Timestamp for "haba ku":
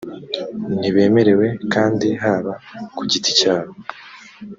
2.23-3.01